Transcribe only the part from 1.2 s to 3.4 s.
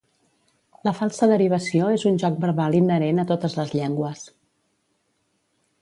derivació és un joc verbal inherent a